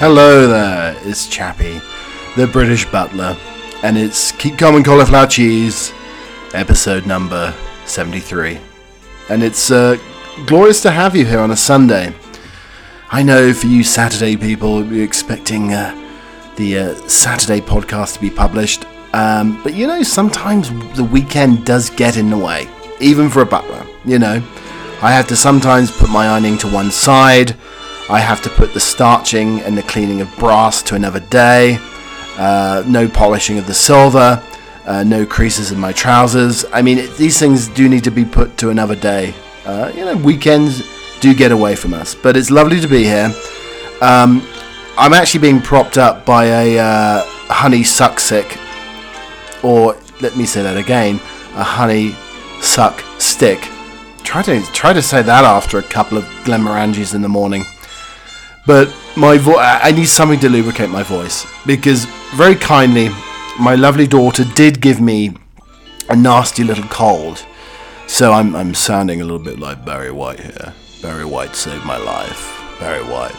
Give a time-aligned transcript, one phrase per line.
[0.00, 1.80] Hello there, it's Chappie,
[2.36, 3.36] the British butler,
[3.82, 5.92] and it's Keep Calm and Cauliflower Cheese,
[6.54, 7.52] episode number
[7.84, 8.60] 73.
[9.28, 9.98] And it's uh,
[10.46, 12.14] glorious to have you here on a Sunday.
[13.10, 15.92] I know for you Saturday people, you're expecting uh,
[16.54, 18.84] the uh, Saturday podcast to be published,
[19.14, 22.68] um, but you know, sometimes the weekend does get in the way,
[23.00, 24.40] even for a butler, you know.
[25.02, 27.56] I have to sometimes put my ironing to one side
[28.10, 31.78] I have to put the starching and the cleaning of brass to another day.
[32.38, 34.42] Uh, no polishing of the silver.
[34.86, 36.64] Uh, no creases in my trousers.
[36.72, 39.34] I mean, it, these things do need to be put to another day.
[39.66, 40.82] Uh, you know, weekends
[41.20, 43.30] do get away from us, but it's lovely to be here.
[44.00, 44.42] Um,
[44.96, 48.58] I'm actually being propped up by a uh, honey suck sick,
[49.62, 51.16] or let me say that again,
[51.54, 52.16] a honey
[52.62, 53.60] suck stick.
[54.22, 57.64] Try to try to say that after a couple of Glenmorangies in the morning.
[58.68, 62.04] But my vo- I need something to lubricate my voice because
[62.36, 63.08] very kindly,
[63.58, 65.34] my lovely daughter did give me
[66.10, 67.46] a nasty little cold.
[68.06, 70.74] So I'm, I'm sounding a little bit like Barry White here.
[71.00, 72.62] Barry White saved my life.
[72.78, 73.34] Barry White.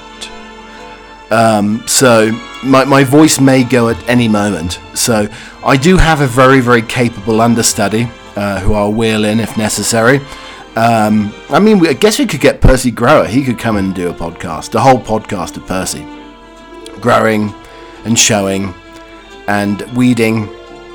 [1.32, 2.32] Um, so
[2.64, 4.80] my, my voice may go at any moment.
[4.96, 5.30] So
[5.64, 10.22] I do have a very, very capable understudy uh, who I'll wheel in if necessary.
[10.76, 13.26] Um, I mean, I guess we could get Percy Grower.
[13.26, 16.06] He could come and do a podcast, a whole podcast of Percy,
[17.02, 17.54] growing
[18.06, 18.74] and showing
[19.48, 20.48] and weeding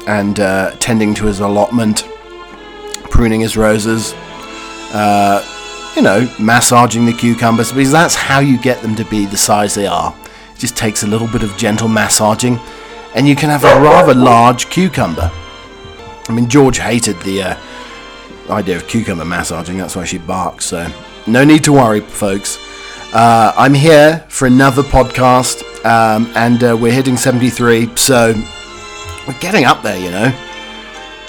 [0.07, 2.09] and uh, tending to his allotment,
[3.11, 4.15] pruning his roses,
[4.93, 5.45] uh,
[5.97, 9.75] you know, massaging the cucumbers because that's how you get them to be the size
[9.75, 10.15] they are.
[10.55, 12.59] It just takes a little bit of gentle massaging,
[13.15, 15.31] and you can have a rather large cucumber.
[16.29, 17.43] I mean, George hated the.
[17.43, 17.57] Uh,
[18.51, 19.79] idea of cucumber massaging.
[19.79, 20.67] That's why she barks.
[20.67, 20.89] So
[21.27, 22.59] no need to worry, folks.
[23.15, 27.95] Uh, I'm here for another podcast, um, and uh, we're hitting 73.
[27.97, 28.35] So
[29.27, 30.35] we're getting up there, you know.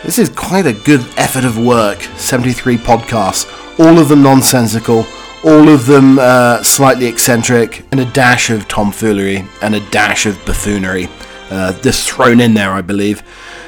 [0.03, 2.01] This is quite a good effort of work.
[2.17, 3.47] 73 podcasts,
[3.79, 5.05] all of them nonsensical,
[5.43, 10.43] all of them uh, slightly eccentric, and a dash of tomfoolery and a dash of
[10.45, 11.07] buffoonery.
[11.51, 13.21] Uh, just thrown in there, I believe.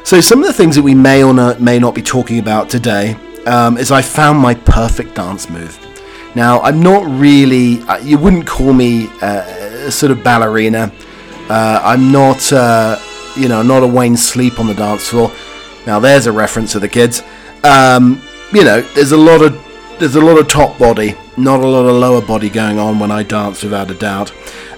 [0.04, 2.70] So, some of the things that we may or not, may not be talking about
[2.70, 3.16] today
[3.48, 5.80] um, is I found my perfect dance move.
[6.36, 9.44] Now, I'm not really, uh, you wouldn't call me uh,
[9.88, 10.92] a sort of ballerina.
[11.50, 13.00] Uh, I'm not, uh,
[13.36, 15.32] you know, not a Wayne Sleep on the dance floor.
[15.88, 17.24] Now, there's a reference to the kids.
[17.64, 18.22] Um,
[18.54, 19.64] you know, there's a lot of
[20.00, 23.10] there's a lot of top body, not a lot of lower body going on when
[23.10, 24.32] I dance, without a doubt.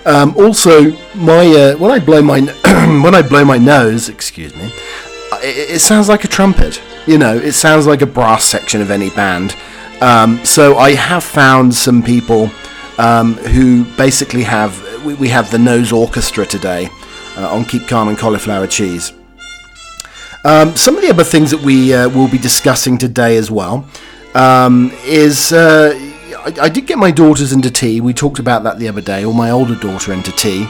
[0.05, 2.39] Um, also, my uh, when I blow my
[3.03, 4.71] when I blow my nose, excuse me,
[5.43, 6.81] it, it sounds like a trumpet.
[7.07, 9.55] You know, it sounds like a brass section of any band.
[10.01, 12.49] Um, so I have found some people
[12.97, 16.89] um, who basically have we, we, have the nose orchestra today
[17.37, 19.13] uh, on Keep Calm and Cauliflower Cheese.
[20.45, 23.85] Um, some of the other things that we uh, will be discussing today as well
[24.35, 25.91] um, is uh,
[26.37, 27.99] I, I, did get my daughters into tea.
[27.99, 30.67] We talked about that the other day, or my older daughter into tea.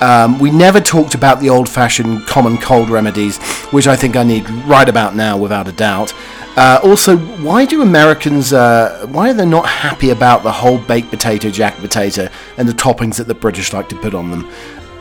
[0.00, 3.38] Um, we never talked about the old fashioned common cold remedies,
[3.72, 6.14] which I think I need right about now, without a doubt.
[6.56, 11.10] Uh, also, why do Americans, uh, why are they not happy about the whole baked
[11.10, 14.48] potato, jack potato, and the toppings that the British like to put on them?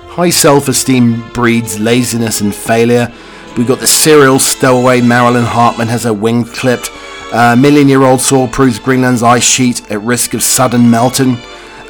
[0.07, 3.11] High self esteem breeds laziness and failure.
[3.57, 6.91] We've got the serial stowaway Marilyn Hartman has her wing clipped.
[7.33, 11.37] Uh, million year old Saul proves Greenland's ice sheet at risk of sudden melting.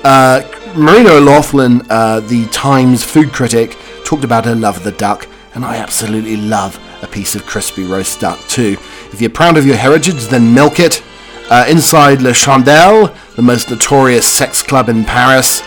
[0.03, 0.41] Uh,
[0.77, 5.65] Marina O'Loughlin, uh, the Times food critic, talked about her love of the duck, and
[5.65, 8.77] I absolutely love a piece of crispy roast duck too.
[9.11, 11.01] If you're proud of your heritage, then milk it.
[11.49, 15.61] Uh, inside Le Chandelle, the most notorious sex club in Paris,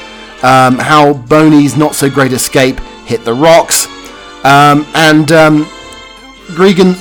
[0.45, 3.87] um, how Boney's not so great escape hit the rocks,
[4.45, 5.65] um, and um,
[6.55, 6.95] Gregan,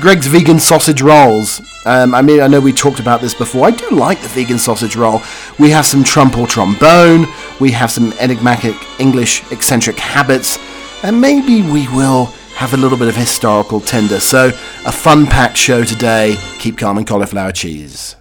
[0.00, 1.60] Greggs vegan sausage rolls.
[1.84, 3.66] Um, I mean, I know we talked about this before.
[3.66, 5.20] I do like the vegan sausage roll.
[5.58, 7.26] We have some trump or trombone.
[7.62, 10.58] We have some enigmatic English eccentric habits,
[11.04, 12.24] and maybe we will
[12.56, 14.18] have a little bit of historical tinder.
[14.18, 14.48] So,
[14.84, 16.34] a fun packed show today.
[16.58, 18.16] Keep calm and cauliflower cheese.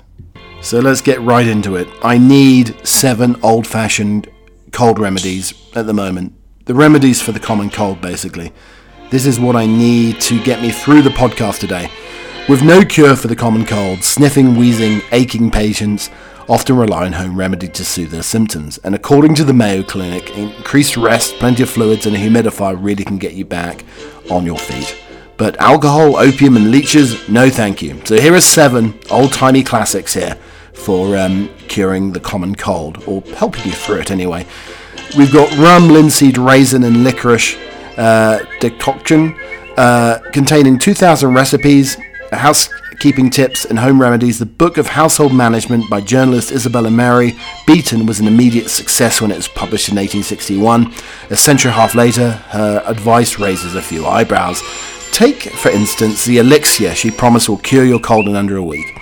[0.62, 1.88] So let's get right into it.
[2.04, 4.30] I need seven old fashioned
[4.72, 6.34] cold remedies at the moment.
[6.66, 8.54] The remedies for the common cold, basically.
[9.10, 11.90] This is what I need to get me through the podcast today.
[12.48, 16.12] With no cure for the common cold, sniffing, wheezing, aching patients
[16.48, 18.78] often rely on home remedy to soothe their symptoms.
[18.80, 23.04] And according to the Mayo Clinic, increased rest, plenty of fluids, and a humidifier really
[23.04, 23.84] can get you back
[24.30, 24.98] on your feet.
[25.38, 28.00] But alcohol, opium, and leeches, no thank you.
[28.06, 30.38] So here are seven old timey classics here
[30.74, 34.46] for um, curing the common cold, or helping you through it anyway.
[35.18, 37.56] we've got rum, linseed, raisin, and licorice
[37.98, 39.36] uh, decoction
[39.78, 41.98] uh, containing 2,000 recipes,
[43.01, 44.38] housekeeping tips, and home remedies.
[44.38, 47.31] The Book of Household Management by journalist Isabella Mary
[47.65, 50.94] Beeton was an immediate success when it was published in 1861.
[51.31, 54.62] A century and a half later, her advice raises a few eyebrows.
[55.12, 58.95] Take, for instance, the elixir she promised will cure your cold in under a week.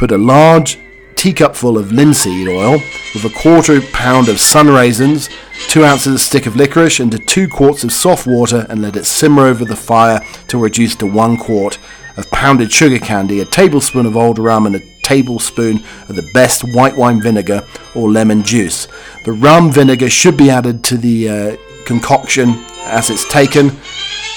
[0.00, 0.76] Put a large
[1.14, 2.80] teacupful of linseed oil
[3.14, 5.28] with a quarter pound of sun raisins,
[5.68, 9.04] two ounces of stick of licorice, into two quarts of soft water and let it
[9.04, 11.78] simmer over the fire till reduced to one quart
[12.16, 16.62] of pounded sugar candy, a tablespoon of old rum, and a tablespoon of the best
[16.74, 18.88] white wine vinegar or lemon juice.
[19.24, 21.56] The rum vinegar should be added to the uh,
[21.86, 23.70] concoction as it's taken.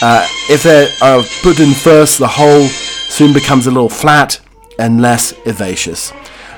[0.02, 4.40] Uh, if they're uh, put in first, the whole soon becomes a little flat
[4.78, 6.14] and less vivacious.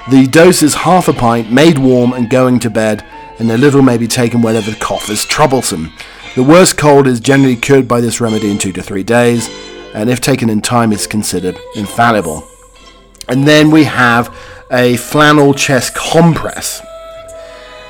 [0.09, 3.05] The dose is half a pint, made warm and going to bed,
[3.37, 5.93] and a little may be taken whenever the cough is troublesome.
[6.35, 9.49] The worst cold is generally cured by this remedy in two to three days,
[9.93, 12.47] and if taken in time is considered infallible.
[13.27, 14.35] And then we have
[14.71, 16.81] a flannel chest compress.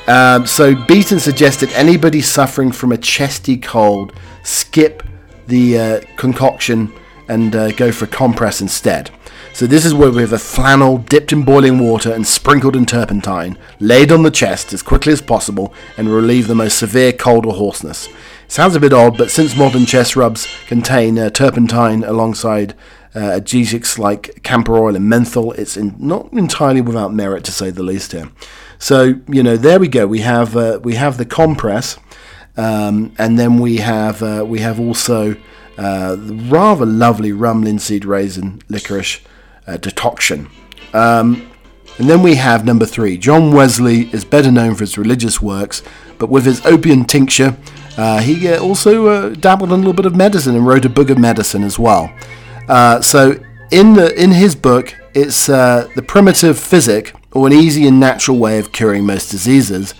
[0.07, 4.13] Um, so Beeton suggested anybody suffering from a chesty cold
[4.43, 5.03] skip
[5.47, 6.91] the uh, concoction
[7.27, 9.11] and uh, go for a compress instead.
[9.53, 12.85] So this is where we have a flannel dipped in boiling water and sprinkled in
[12.85, 17.45] turpentine, laid on the chest as quickly as possible and relieve the most severe cold
[17.45, 18.07] or hoarseness.
[18.49, 22.73] Sounds a bit odd, but since modern chest rubs contain uh, turpentine alongside
[23.15, 27.69] uh, adjectives like camphor oil and menthol, it's in, not entirely without merit to say
[27.69, 28.31] the least here.
[28.79, 30.07] So you know, there we go.
[30.07, 31.99] We have uh, we have the compress,
[32.57, 35.35] um, and then we have uh, we have also
[35.77, 39.21] uh, the rather lovely rum, linseed, raisin, licorice
[39.67, 40.49] uh, decoction.
[40.95, 41.51] Um,
[41.99, 43.15] and then we have number three.
[43.15, 45.83] John Wesley is better known for his religious works,
[46.17, 47.55] but with his opium tincture,
[47.97, 50.89] uh, he uh, also uh, dabbled in a little bit of medicine and wrote a
[50.89, 52.13] book of medicine as well.
[52.67, 53.39] Uh, so
[53.71, 58.59] in the in his book, it's the primitive physic, or an easy and natural way
[58.59, 59.93] of curing most diseases.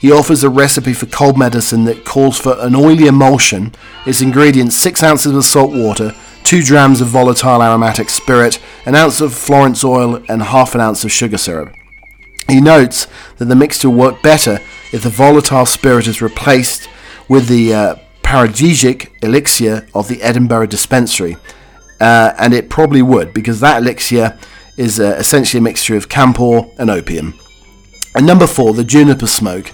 [0.00, 3.72] He offers a recipe for cold medicine that calls for an oily emulsion.
[4.06, 9.20] Its ingredients: six ounces of salt water, two drams of volatile aromatic spirit, an ounce
[9.20, 11.72] of Florence oil, and half an ounce of sugar syrup.
[12.48, 13.06] He notes
[13.38, 14.58] that the mixture will work better
[14.92, 16.88] if the volatile spirit is replaced
[17.28, 21.36] with the uh, paradisiac elixir of the Edinburgh dispensary.
[22.00, 24.38] Uh, and it probably would, because that elixir
[24.76, 27.38] is uh, essentially a mixture of camphor and opium.
[28.14, 29.70] And number four, the juniper smoke.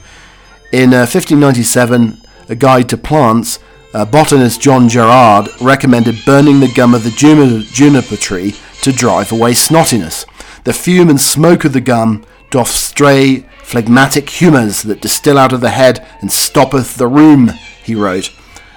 [0.73, 2.17] In 1597, uh,
[2.51, 3.59] A Guide to Plants,
[3.95, 9.33] uh, botanist John Gerard recommended burning the gum of the juniper, juniper tree to drive
[9.33, 10.27] away snottiness.
[10.65, 15.61] The fume and smoke of the gum doth stray phlegmatic humours that distill out of
[15.61, 17.49] the head and stoppeth the rheum,
[17.83, 18.31] he wrote.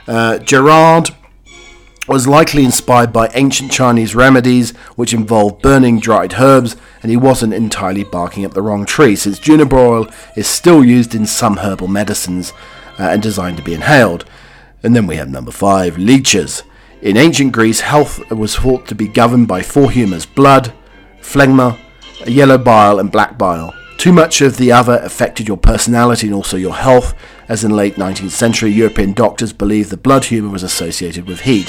[0.08, 1.12] Uh, Gerard
[2.08, 7.54] was likely inspired by ancient Chinese remedies which involved burning dried herbs, and he wasn't
[7.54, 11.88] entirely barking up the wrong tree, since juniper oil is still used in some herbal
[11.88, 12.52] medicines
[13.00, 14.26] uh, and designed to be inhaled.
[14.84, 16.64] And then we have number five, leeches.
[17.02, 20.74] In ancient Greece, health was thought to be governed by four humours blood,
[21.22, 21.78] phlegma,
[22.28, 23.74] yellow bile, and black bile.
[23.98, 27.14] Too much of the other affected your personality and also your health,
[27.48, 31.68] as in late 19th century European doctors believed the blood humour was associated with heat.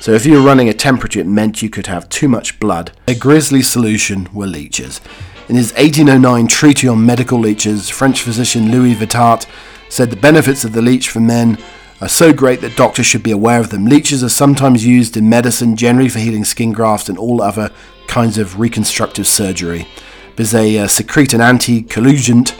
[0.00, 2.92] So if you were running a temperature, it meant you could have too much blood.
[3.06, 5.00] A grisly solution were leeches.
[5.48, 9.46] In his 1809 Treatise on Medical Leeches, French physician Louis Vitet
[9.88, 11.58] said the benefits of the leech for men
[12.00, 13.86] are so great that doctors should be aware of them.
[13.86, 17.70] Leeches are sometimes used in medicine, generally for healing skin grafts and all other
[18.06, 19.86] kinds of reconstructive surgery
[20.30, 22.54] because they uh, secrete an anticoagulant,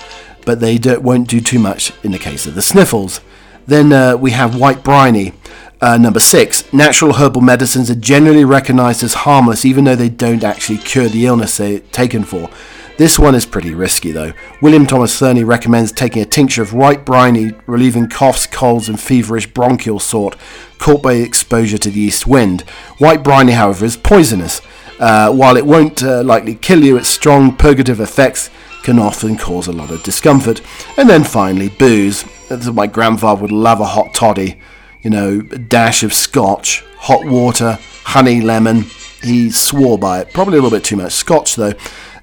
[0.45, 3.21] but they won't do too much in the case of the sniffles.
[3.69, 5.33] Then uh, we have white bryony.
[5.81, 10.43] Uh, number six, natural herbal medicines are generally recognized as harmless even though they don't
[10.43, 12.51] actually cure the illness they're taken for.
[12.99, 14.33] This one is pretty risky though.
[14.61, 19.47] William Thomas Fernie recommends taking a tincture of white bryony, relieving coughs, colds, and feverish
[19.47, 20.37] bronchial sort
[20.79, 22.63] caught by exposure to the east wind.
[22.99, 24.61] White bryony, however, is poisonous.
[24.99, 28.51] Uh, while it won't uh, likely kill you, its strong purgative effects
[28.83, 30.61] can often cause a lot of discomfort.
[30.97, 32.25] And then finally, booze.
[32.73, 34.59] My grandfather would love a hot toddy,
[35.03, 38.87] you know, a dash of scotch, hot water, honey, lemon.
[39.23, 40.33] He swore by it.
[40.33, 41.75] Probably a little bit too much scotch, though.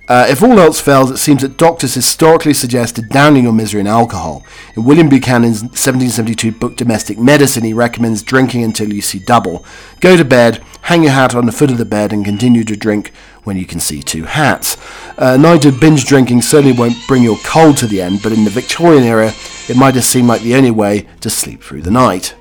[0.07, 3.87] Uh, if all else fails, it seems that doctors historically suggested downing your misery in
[3.87, 4.45] alcohol.
[4.75, 9.65] In William Buchanan's 1772 book Domestic Medicine, he recommends drinking until you see double.
[10.01, 12.75] Go to bed, hang your hat on the foot of the bed and continue to
[12.75, 13.11] drink
[13.45, 14.77] when you can see two hats.
[15.17, 18.43] A night of binge drinking certainly won't bring your cold to the end, but in
[18.43, 19.33] the Victorian era,
[19.67, 22.35] it might have seemed like the only way to sleep through the night.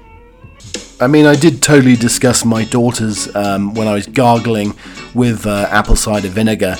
[1.00, 4.74] I mean, I did totally discuss my daughters um, when I was gargling
[5.14, 6.76] with uh, apple cider vinegar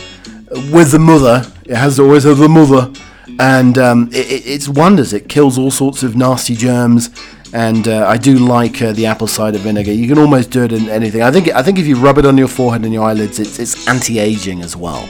[0.73, 1.45] with the mother.
[1.65, 2.93] It has always had the mother,
[3.39, 5.13] and um, it, it, it's wonders.
[5.13, 7.11] It kills all sorts of nasty germs,
[7.53, 9.93] and uh, I do like uh, the apple cider vinegar.
[9.93, 11.23] You can almost do it in anything.
[11.23, 13.59] I think I think if you rub it on your forehead and your eyelids, it's
[13.59, 15.09] it's anti-aging as well.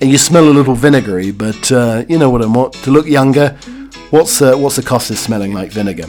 [0.00, 3.06] And you smell a little vinegary, but uh, you know what I want to look
[3.06, 3.56] younger.
[4.10, 6.08] What's uh, what's the cost of smelling like vinegar?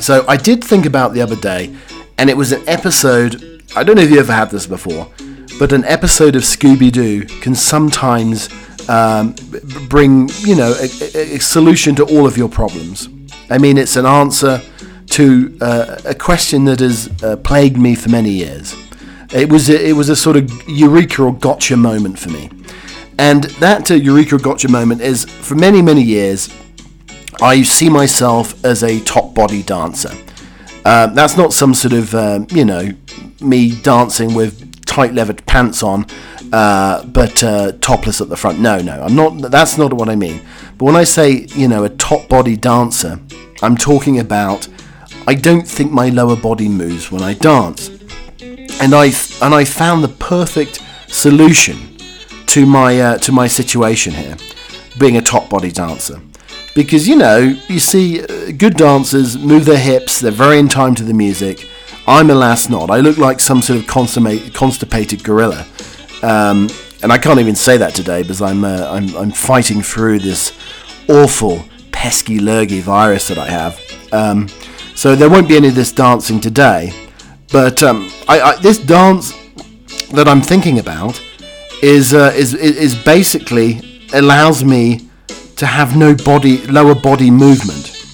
[0.00, 1.74] So I did think about the other day,
[2.16, 3.62] and it was an episode.
[3.76, 5.08] I don't know if you ever had this before,
[5.58, 8.48] but an episode of Scooby Doo can sometimes
[8.88, 9.34] um,
[9.88, 13.08] bring, you know, a, a, solution to all of your problems.
[13.50, 14.62] I mean, it's an answer
[15.10, 18.74] to uh, a question that has uh, plagued me for many years.
[19.32, 22.50] It was a, it was a sort of eureka or gotcha moment for me,
[23.18, 26.48] and that uh, eureka or gotcha moment is for many many years
[27.40, 30.10] I see myself as a top body dancer.
[30.84, 32.90] Uh, that's not some sort of, uh, you know,
[33.40, 36.06] me dancing with tight leather pants on,
[36.52, 38.58] uh, but uh, topless at the front.
[38.58, 39.50] No, no, I'm not.
[39.50, 40.40] That's not what I mean.
[40.76, 43.20] But when I say, you know, a top body dancer,
[43.62, 44.66] I'm talking about.
[45.26, 47.88] I don't think my lower body moves when I dance,
[48.80, 51.76] and I and I found the perfect solution
[52.46, 54.36] to my uh, to my situation here,
[54.98, 56.18] being a top body dancer
[56.74, 60.94] because you know you see uh, good dancers move their hips they're very in time
[60.94, 61.66] to the music
[62.08, 65.66] i'm alas not i look like some sort of constipated gorilla.
[66.22, 66.68] Um,
[67.02, 70.52] and i can't even say that today because I'm, uh, I'm, I'm fighting through this
[71.08, 73.80] awful pesky lurgy virus that i have.
[74.12, 74.48] Um,
[74.94, 76.92] so there won't be any of this dancing today.
[77.52, 79.32] But um, I, I, this dance
[80.12, 81.22] that i'm thinking about
[81.82, 85.08] is, uh, is, is basically allows me
[85.56, 88.04] to have no body, lower body movement,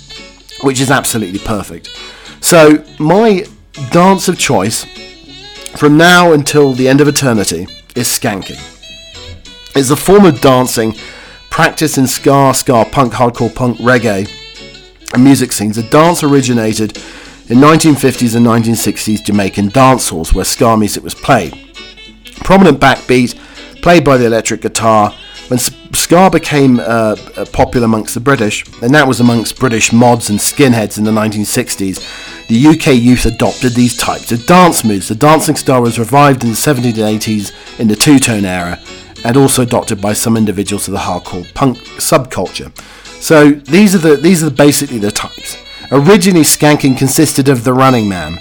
[0.62, 1.88] which is absolutely perfect.
[2.40, 3.46] So my
[3.90, 4.84] dance of choice
[5.76, 7.66] from now until the end of eternity
[7.96, 8.60] is skanking.
[9.76, 10.94] It's a form of dancing
[11.50, 14.28] practiced in ska, ska punk, hardcore punk, reggae,
[15.12, 15.76] and music scenes.
[15.76, 16.96] The dance originated
[17.48, 21.52] in 1950s and 1960s Jamaican dance halls where ska music was played.
[22.44, 23.36] Prominent backbeat,
[23.82, 25.14] played by the electric guitar,
[25.48, 30.30] when ska became uh, uh, popular amongst the British, and that was amongst British mods
[30.30, 35.08] and skinheads in the 1960s, the UK youth adopted these types of dance moves.
[35.08, 38.80] The dancing style was revived in the 70s and 80s in the two-tone era,
[39.24, 42.70] and also adopted by some individuals of the hardcore punk subculture.
[43.22, 45.56] So these are the these are basically the types.
[45.90, 48.38] Originally, skanking consisted of the running man,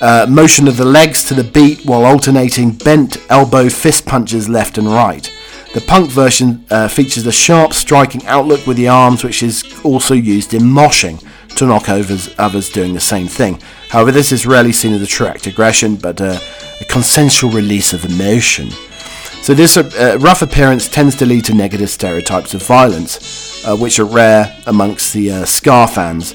[0.00, 4.76] uh, motion of the legs to the beat while alternating bent elbow fist punches left
[4.78, 5.32] and right.
[5.74, 10.14] The punk version uh, features a sharp striking outlook with the arms, which is also
[10.14, 11.22] used in moshing
[11.58, 13.60] to knock over others doing the same thing.
[13.88, 16.38] However, this is rarely seen as a act aggression, but uh,
[16.80, 18.70] a consensual release of emotion.
[19.42, 23.98] So this uh, rough appearance tends to lead to negative stereotypes of violence, uh, which
[23.98, 26.34] are rare amongst the uh, ska fans.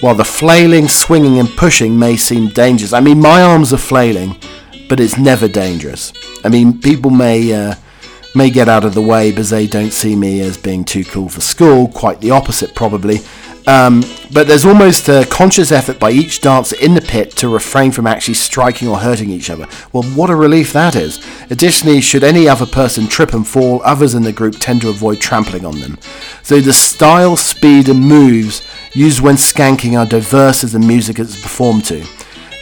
[0.00, 4.36] While the flailing, swinging, and pushing may seem dangerous, I mean, my arms are flailing,
[4.88, 6.12] but it's never dangerous.
[6.44, 7.74] I mean, people may uh,
[8.34, 11.28] may get out of the way because they don't see me as being too cool
[11.28, 13.18] for school, quite the opposite probably.
[13.66, 14.02] Um,
[14.32, 18.06] but there's almost a conscious effort by each dancer in the pit to refrain from
[18.06, 19.66] actually striking or hurting each other.
[19.92, 21.24] Well, what a relief that is.
[21.50, 25.20] Additionally, should any other person trip and fall, others in the group tend to avoid
[25.20, 25.98] trampling on them.
[26.42, 31.40] So the style, speed, and moves used when skanking are diverse as the music is
[31.40, 32.04] performed to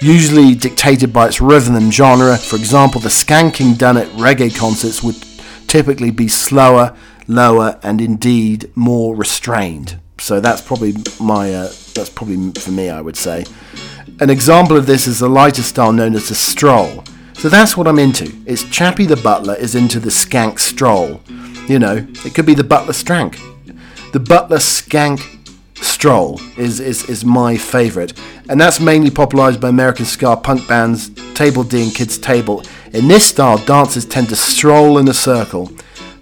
[0.01, 2.37] usually dictated by its rhythm and genre.
[2.37, 5.17] For example, the skanking done at reggae concerts would
[5.67, 9.99] typically be slower, lower, and indeed more restrained.
[10.21, 13.45] So that's probably my uh, that's probably for me, I would say.
[14.21, 17.05] An example of this is the lighter style known as the stroll.
[17.35, 18.33] So that's what I'm into.
[18.47, 21.21] It's Chappie the Butler is into the skank stroll.
[21.69, 23.39] You know, it could be the Butler Strank.
[24.13, 25.21] The Butler Skank
[25.77, 28.15] Stroll is, is, is my favourite,
[28.49, 32.63] and that's mainly popularised by American ska punk bands Table D and Kids Table.
[32.95, 35.71] In this style, dancers tend to stroll in a circle.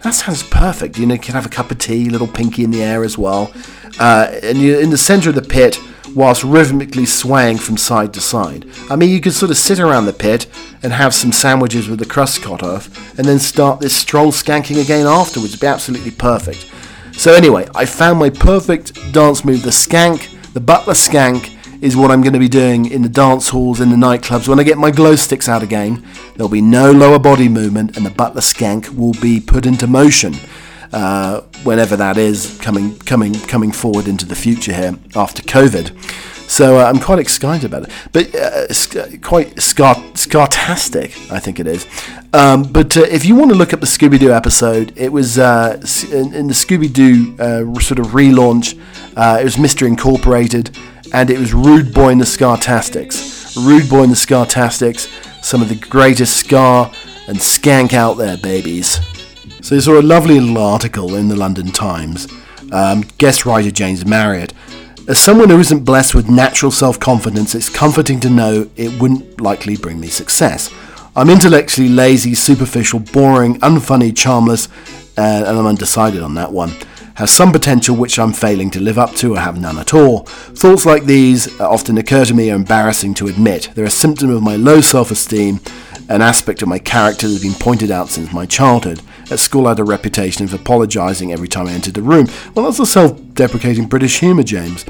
[0.07, 1.01] That sounds perfect.
[1.01, 3.19] You know, you can have a cup of tea, little pinky in the air as
[3.19, 3.53] well,
[3.99, 5.81] uh, and you're in the centre of the pit
[6.15, 8.67] whilst rhythmically swaying from side to side.
[8.89, 10.47] I mean, you could sort of sit around the pit
[10.85, 14.81] and have some sandwiches with the crust cut off, and then start this stroll skanking
[14.81, 15.55] again afterwards.
[15.55, 16.71] It'd be absolutely perfect.
[17.11, 21.56] So anyway, I found my perfect dance move, the skank, the butler skank,
[21.87, 24.49] is what I'm going to be doing in the dance halls, in the nightclubs.
[24.49, 28.05] When I get my glow sticks out again, there'll be no lower body movement and
[28.05, 30.35] the butler skank will be put into motion.
[30.93, 35.91] Uh, whenever that is coming coming coming forward into the future here after COVID.
[36.49, 41.59] So uh, I'm quite excited about it, but uh, sc- quite scar- scartastic, I think
[41.59, 41.87] it is.
[42.33, 45.39] Um, but uh, if you want to look up the Scooby Doo episode, it was
[45.39, 45.81] uh,
[46.13, 48.81] in, in, the Scooby Doo uh, sort of relaunch.
[49.17, 50.71] Uh, it was Mystery Incorporated,
[51.13, 53.57] and it was Rude Boy and the Scartastics.
[53.57, 55.09] Rude Boy and the Scartastics,
[55.45, 56.91] some of the greatest ska
[57.29, 59.01] and skank out there, babies.
[59.63, 62.29] So you saw a lovely little article in the London Times.
[62.73, 64.53] Um, guest writer James Marriott
[65.09, 69.41] as someone who isn't blessed with natural self confidence, it's comforting to know it wouldn't
[69.41, 70.73] likely bring me success.
[71.15, 74.69] I'm intellectually lazy, superficial, boring, unfunny, charmless,
[75.17, 76.73] uh, and I'm undecided on that one.
[77.17, 80.21] Has some potential which I'm failing to live up to or have none at all.
[80.27, 83.71] Thoughts like these often occur to me are embarrassing to admit.
[83.75, 85.61] They're a symptom of my low self esteem,
[86.11, 89.01] an aspect of my character that has been pointed out since my childhood.
[89.31, 92.27] At school, I had a reputation of apologising every time I entered the room.
[92.55, 94.85] Well, that's a self deprecating British humour, James.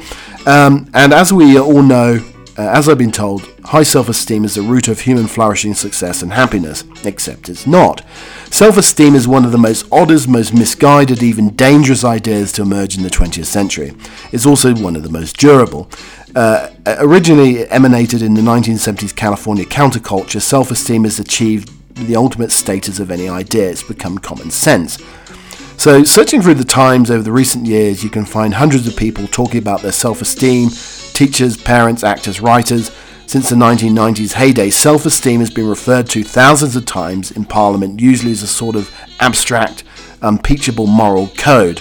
[0.47, 2.21] Um, and as we all know,
[2.59, 6.23] uh, as I've been told, high self esteem is the root of human flourishing, success,
[6.23, 8.03] and happiness, except it's not.
[8.51, 12.97] Self esteem is one of the most oddest, most misguided, even dangerous ideas to emerge
[12.97, 13.93] in the 20th century.
[14.33, 15.91] It's also one of the most durable.
[16.35, 21.73] Uh, originally emanated in the 1970s California counterculture, self esteem has achieved
[22.07, 23.71] the ultimate status of any idea.
[23.71, 24.99] It's become common sense.
[25.79, 29.27] So, searching through the Times over the recent years, you can find hundreds of people
[29.27, 30.71] talking about their self esteem
[31.17, 32.91] teachers, parents, actors, writers.
[33.27, 38.01] Since the 1990s heyday, self esteem has been referred to thousands of times in Parliament,
[38.01, 39.83] usually as a sort of abstract,
[40.21, 41.81] unimpeachable moral code.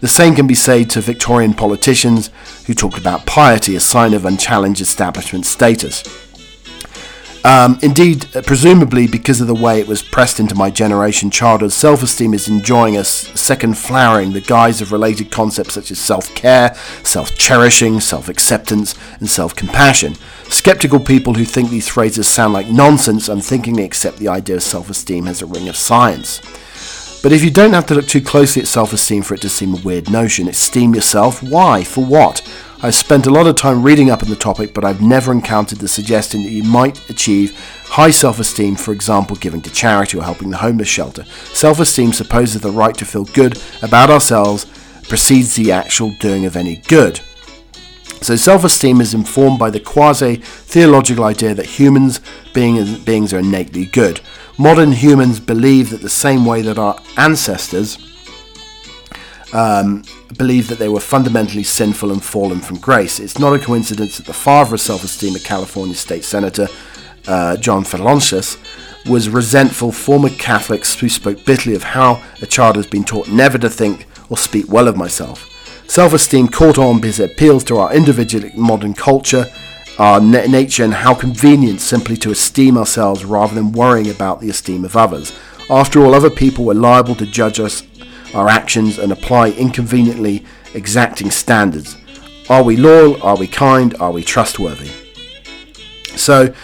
[0.00, 2.28] The same can be said to Victorian politicians
[2.66, 6.02] who talked about piety, a sign of unchallenged establishment status.
[7.44, 11.72] Um, indeed, uh, presumably because of the way it was pressed into my generation, childhood
[11.72, 16.34] self esteem is enjoying a second flowering, the guise of related concepts such as self
[16.34, 20.14] care, self cherishing, self acceptance, and self compassion.
[20.48, 24.88] Skeptical people who think these phrases sound like nonsense unthinkingly accept the idea of self
[24.88, 26.40] esteem as a ring of science.
[27.22, 29.50] But if you don't have to look too closely at self esteem for it to
[29.50, 31.42] seem a weird notion, esteem yourself.
[31.42, 31.84] Why?
[31.84, 32.40] For what?
[32.82, 35.78] I've spent a lot of time reading up on the topic, but I've never encountered
[35.78, 40.24] the suggestion that you might achieve high self esteem, for example, giving to charity or
[40.24, 41.24] helping the homeless shelter.
[41.24, 44.66] Self esteem supposes the right to feel good about ourselves
[45.08, 47.20] precedes the actual doing of any good.
[48.20, 52.20] So, self esteem is informed by the quasi theological idea that humans
[52.52, 54.20] being, beings are innately good.
[54.58, 57.98] Modern humans believe that the same way that our ancestors
[59.52, 60.02] um,
[60.36, 63.20] believed that they were fundamentally sinful and fallen from grace.
[63.20, 66.68] It's not a coincidence that the father of self esteem, a California state senator,
[67.26, 68.42] uh, John Fleischer,
[69.06, 73.58] was resentful former Catholics who spoke bitterly of how a child has been taught never
[73.58, 75.50] to think or speak well of myself.
[75.88, 79.46] Self esteem caught on because it appeals to our individual modern culture,
[79.98, 84.48] our na- nature, and how convenient simply to esteem ourselves rather than worrying about the
[84.48, 85.32] esteem of others.
[85.70, 87.82] After all, other people were liable to judge us
[88.34, 90.44] our actions and apply inconveniently
[90.74, 91.96] exacting standards.
[92.48, 93.22] Are we loyal?
[93.22, 93.94] Are we kind?
[94.00, 94.90] Are we trustworthy?
[96.16, 96.54] So,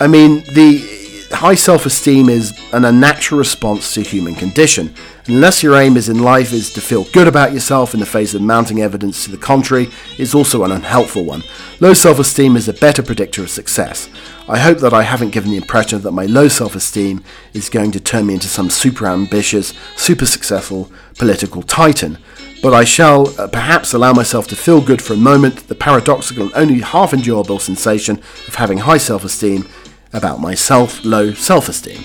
[0.00, 0.94] I mean, the
[1.32, 4.94] high self esteem is an unnatural response to human condition.
[5.26, 8.34] Unless your aim is in life is to feel good about yourself in the face
[8.34, 11.42] of mounting evidence to the contrary, it's also an unhelpful one.
[11.80, 14.08] Low self esteem is a better predictor of success.
[14.46, 17.92] I hope that I haven't given the impression that my low self esteem is going
[17.92, 22.18] to turn me into some super ambitious, super successful political titan.
[22.62, 26.44] But I shall uh, perhaps allow myself to feel good for a moment the paradoxical
[26.44, 29.66] and only half endurable sensation of having high self esteem
[30.12, 32.02] about myself, low self esteem.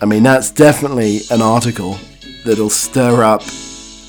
[0.00, 1.98] I mean, that's definitely an article
[2.44, 3.42] that'll stir up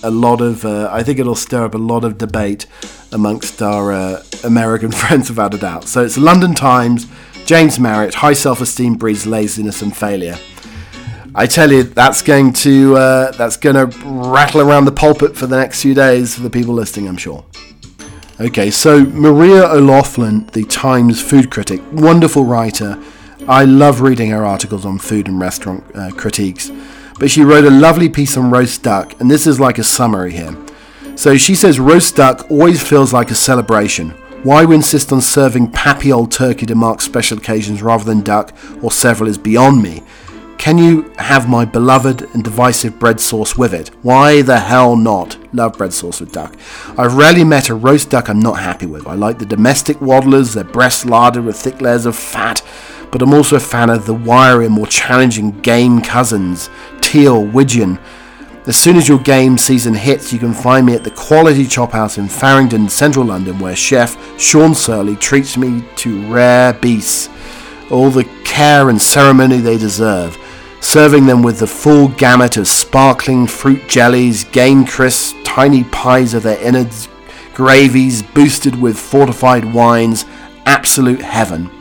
[0.03, 2.65] a lot of, uh, I think it'll stir up a lot of debate
[3.12, 5.85] amongst our uh, American friends without a doubt.
[5.85, 7.07] So it's London Times,
[7.45, 10.38] James Marriott, high self esteem breeds laziness and failure.
[11.35, 15.47] I tell you, that's going to uh, that's going to rattle around the pulpit for
[15.47, 17.45] the next few days for the people listening, I'm sure.
[18.39, 23.01] Okay, so Maria O'Loughlin, the Times food critic, wonderful writer.
[23.47, 26.71] I love reading her articles on food and restaurant uh, critiques.
[27.19, 30.32] But she wrote a lovely piece on roast duck, and this is like a summary
[30.32, 30.55] here.
[31.15, 34.12] So she says roast duck always feels like a celebration.
[34.43, 38.53] Why we insist on serving pappy old turkey to mark special occasions rather than duck
[38.82, 40.01] or several is beyond me.
[40.58, 43.89] Can you have my beloved and divisive bread sauce with it?
[44.01, 45.38] Why the hell not?
[45.53, 46.55] Love bread sauce with duck.
[46.97, 49.08] I've rarely met a roast duck I'm not happy with.
[49.08, 52.62] I like the domestic waddlers, their breast larded with thick layers of fat,
[53.12, 56.69] but I'm also a fan of the wiry, more challenging game cousins,
[57.02, 58.00] teal, widgeon.
[58.67, 61.91] As soon as your game season hits, you can find me at the Quality Chop
[61.91, 67.30] House in Farringdon, central London, where chef Shaun Searley treats me to rare beasts,
[67.89, 70.38] all the care and ceremony they deserve,
[70.82, 76.43] serving them with the full gamut of sparkling fruit jellies, game crisps, tiny pies of
[76.43, 77.08] their innards,
[77.56, 80.26] gravies boosted with fortified wines,
[80.65, 81.72] absolute heaven.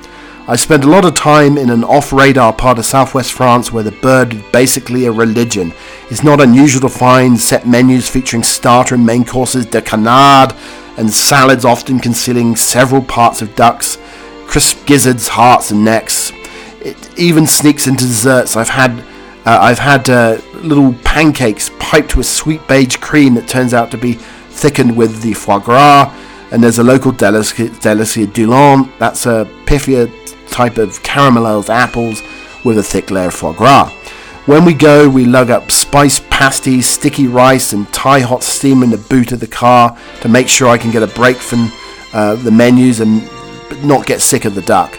[0.51, 3.93] I spent a lot of time in an off-radar part of southwest France where the
[3.93, 5.75] bird is basically a religion.
[6.09, 10.55] It's not unusual to find set menus featuring starter and main courses de canard
[10.97, 13.99] and salads often concealing several parts of ducks,
[14.47, 16.33] crisp gizzards, hearts and necks.
[16.81, 18.57] It even sneaks into desserts.
[18.57, 19.05] I've had
[19.45, 23.99] uh, I've had uh, little pancakes piped with sweet beige cream that turns out to
[23.99, 26.11] be thickened with the foie gras.
[26.51, 28.91] And there's a local delicacy, delicacy Dulon.
[28.99, 30.11] That's a piffier
[30.51, 32.23] type of caramelized apples
[32.65, 33.91] with a thick layer of foie gras.
[34.47, 38.91] When we go, we lug up spiced pasties, sticky rice, and Thai hot steam in
[38.91, 41.71] the boot of the car to make sure I can get a break from
[42.15, 43.23] uh, the menus and
[43.85, 44.99] not get sick of the duck.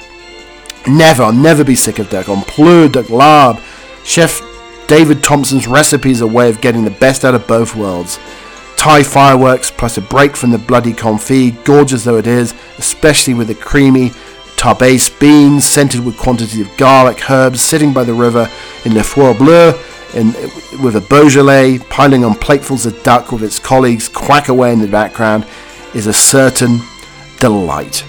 [0.87, 2.29] Never, I'll never be sick of duck.
[2.29, 3.59] On Pleur de Glab,
[4.05, 4.41] Chef
[4.87, 8.19] David Thompson's recipe is a way of getting the best out of both worlds.
[8.75, 13.47] Thai fireworks plus a break from the bloody confit, gorgeous though it is, especially with
[13.49, 14.11] the creamy
[14.59, 18.51] tarbais beans scented with quantities of garlic, herbs, sitting by the river
[18.83, 19.71] in Le Four Bleu,
[20.13, 20.33] in,
[20.83, 24.87] with a Beaujolais piling on platefuls of duck with its colleagues quack away in the
[24.87, 25.47] background,
[25.95, 26.81] is a certain
[27.39, 28.05] delight.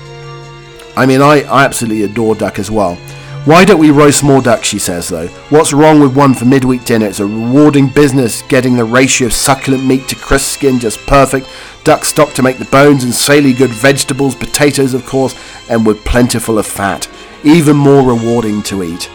[0.96, 2.98] I mean, I, I absolutely adore duck as well.
[3.46, 5.28] Why don't we roast more duck, she says, though.
[5.48, 7.06] What's wrong with one for midweek dinner?
[7.06, 11.48] It's a rewarding business, getting the ratio of succulent meat to crisp skin just perfect,
[11.82, 15.34] duck stock to make the bones, and saily good vegetables, potatoes, of course,
[15.70, 17.08] and with plentiful of fat.
[17.42, 19.10] Even more rewarding to eat.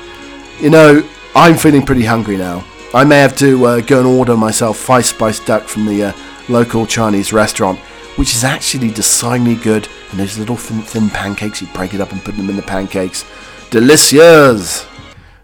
[0.59, 2.65] You know, I'm feeling pretty hungry now.
[2.95, 6.13] I may have to uh, go and order myself five spice duck from the uh,
[6.49, 7.77] local Chinese restaurant,
[8.17, 9.87] which is actually decidedly good.
[10.09, 12.63] And those little thin, thin pancakes, you break it up and put them in the
[12.63, 13.23] pancakes.
[13.71, 14.85] Delicious!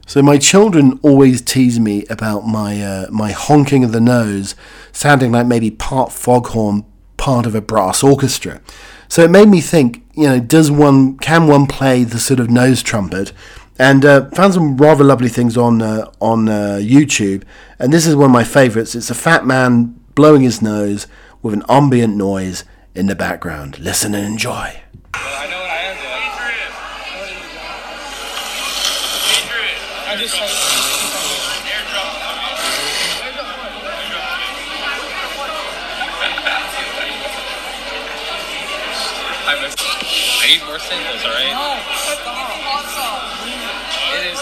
[0.05, 4.55] So my children always tease me about my uh, my honking of the nose,
[4.91, 6.85] sounding like maybe part foghorn,
[7.17, 8.61] part of a brass orchestra.
[9.07, 12.49] So it made me think, you know, does one can one play the sort of
[12.49, 13.33] nose trumpet?
[13.79, 17.43] And uh, found some rather lovely things on uh, on uh, YouTube.
[17.79, 18.95] And this is one of my favourites.
[18.95, 21.07] It's a fat man blowing his nose
[21.41, 23.79] with an ambient noise in the background.
[23.79, 24.81] Listen and enjoy.
[25.13, 26.11] I know what I am doing.
[30.21, 30.37] I just
[39.81, 39.97] I.
[40.37, 41.49] I need more singles, alright?
[41.49, 41.73] No,
[44.13, 44.37] It is.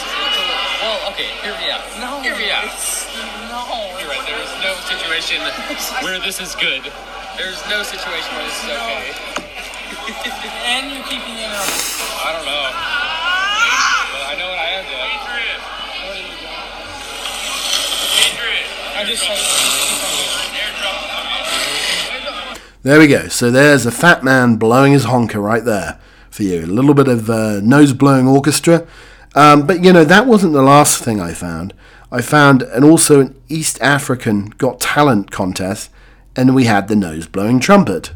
[0.83, 1.31] Well, okay.
[1.47, 1.87] Hear me out.
[1.95, 2.19] No.
[2.27, 2.67] Hear me out.
[3.47, 3.95] No.
[4.03, 4.19] You're right.
[4.27, 5.39] There is no situation
[6.03, 6.91] where this is good.
[7.39, 9.15] There's no situation where this is okay.
[10.75, 11.63] And you're keeping it up.
[12.27, 12.67] I don't know.
[14.11, 15.19] But I know what I am doing.
[22.81, 23.27] There we go.
[23.27, 26.65] So there's a fat man blowing his honker right there for you.
[26.65, 28.87] A little bit of uh, nose blowing orchestra.
[29.35, 31.73] Um, but you know, that wasn't the last thing I found.
[32.11, 35.91] I found and also an East African Got Talent contest,
[36.35, 38.11] and we had the nose blowing trumpet.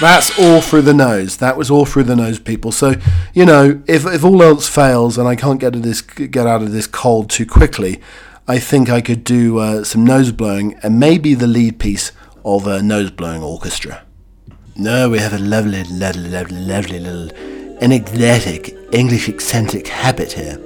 [0.00, 1.36] That's all through the nose.
[1.36, 2.72] That was all through the nose, people.
[2.72, 2.94] So,
[3.34, 6.72] you know, if, if all else fails and I can't get, this, get out of
[6.72, 8.00] this cold too quickly,
[8.48, 12.10] I think I could do uh, some nose blowing and maybe the lead piece
[12.44, 14.02] of a nose blowing orchestra.
[14.74, 17.30] No, we have a lovely, lovely, lovely, lovely little
[17.82, 20.58] enigmatic English eccentric habit here.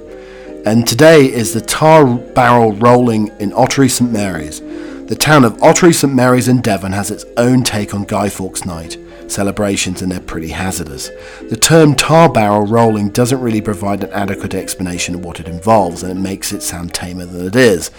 [0.65, 4.61] And today is the tar barrel rolling in Ottery St Mary's.
[4.61, 8.65] The town of Ottery St Mary's in Devon has its own take on Guy Fawkes
[8.65, 8.97] Night
[9.31, 11.09] celebrations and they're pretty hazardous.
[11.49, 16.03] The term tar barrel rolling doesn't really provide an adequate explanation of what it involves
[16.03, 17.89] and it makes it sound tamer than it is.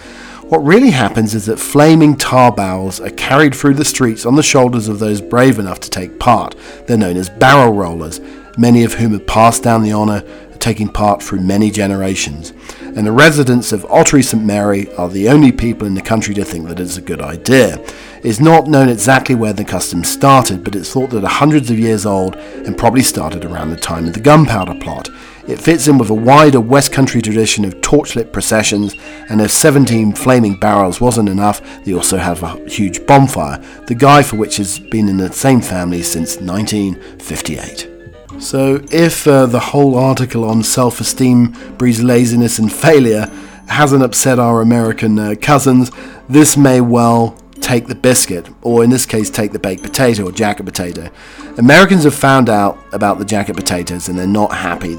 [0.49, 4.41] What really happens is that flaming tar barrels are carried through the streets on the
[4.41, 6.55] shoulders of those brave enough to take part.
[6.87, 8.19] They're known as barrel rollers,
[8.57, 10.23] many of whom have passed down the honour
[10.59, 12.53] taking part through many generations.
[12.81, 16.43] And the residents of Ottery St Mary are the only people in the country to
[16.43, 17.83] think that it's a good idea.
[18.23, 22.05] It's not known exactly where the custom started, but it's thought that hundreds of years
[22.05, 25.09] old and probably started around the time of the gunpowder plot.
[25.47, 28.95] It fits in with a wider West Country tradition of torchlit processions,
[29.29, 34.21] and if 17 flaming barrels wasn't enough, they also have a huge bonfire, the guy
[34.21, 37.98] for which has been in the same family since 1958.
[38.39, 43.25] So, if uh, the whole article on self esteem breeds laziness and failure
[43.67, 45.91] hasn't upset our American uh, cousins,
[46.29, 50.31] this may well take the biscuit, or in this case, take the baked potato or
[50.31, 51.09] jacket potato.
[51.57, 54.97] Americans have found out about the jacket potatoes and they're not happy.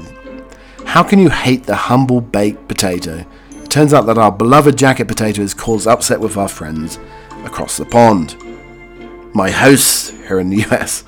[0.85, 3.25] How can you hate the humble baked potato?
[3.51, 6.99] It turns out that our beloved jacket potato has caused upset with our friends
[7.43, 8.35] across the pond.
[9.33, 11.03] My hosts here in the US.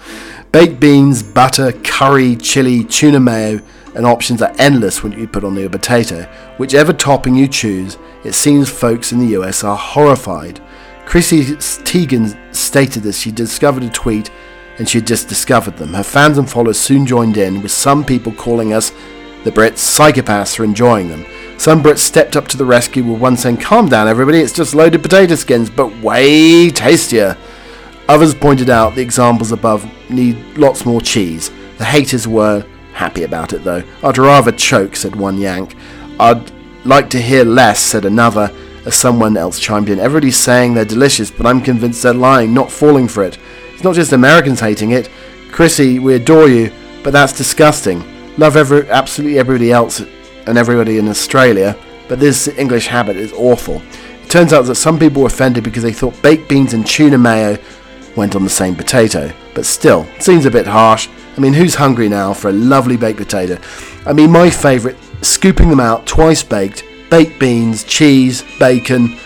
[0.53, 3.59] Baked beans, butter, curry, chili, tuna mayo,
[3.95, 6.31] and options are endless when you put on your potato.
[6.57, 10.61] Whichever topping you choose, it seems folks in the US are horrified.
[11.07, 14.29] Chrissy Teigen stated that she discovered a tweet
[14.77, 15.95] and she had just discovered them.
[15.95, 18.91] Her fans and followers soon joined in, with some people calling us,
[19.45, 21.25] the Brits, psychopaths for enjoying them.
[21.57, 24.75] Some Brits stepped up to the rescue with one saying, Calm down, everybody, it's just
[24.75, 27.37] loaded potato skins, but way tastier.
[28.09, 31.51] Others pointed out the examples above need lots more cheese.
[31.77, 33.83] The haters were happy about it though.
[34.03, 35.75] I'd rather choke, said one Yank.
[36.19, 36.51] I'd
[36.85, 38.53] like to hear less, said another
[38.85, 39.99] as someone else chimed in.
[39.99, 43.37] Everybody's saying they're delicious, but I'm convinced they're lying, not falling for it.
[43.73, 45.09] It's not just Americans hating it.
[45.51, 46.71] Chrissy, we adore you,
[47.03, 48.03] but that's disgusting.
[48.37, 50.01] Love every, absolutely everybody else
[50.45, 51.77] and everybody in Australia,
[52.09, 53.81] but this English habit is awful.
[54.23, 57.17] It turns out that some people were offended because they thought baked beans and tuna
[57.17, 57.57] mayo
[58.15, 59.31] went on the same potato.
[59.53, 61.07] But still, seems a bit harsh.
[61.35, 63.59] I mean, who's hungry now for a lovely baked potato?
[64.05, 69.17] I mean, my favourite, scooping them out, twice baked, baked beans, cheese, bacon.